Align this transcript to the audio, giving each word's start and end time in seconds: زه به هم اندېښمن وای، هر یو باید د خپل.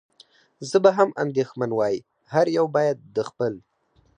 زه 0.69 0.77
به 0.83 0.91
هم 0.97 1.09
اندېښمن 1.23 1.71
وای، 1.75 1.95
هر 2.33 2.45
یو 2.57 2.65
باید 2.75 2.97
د 3.15 3.17
خپل. 3.29 3.53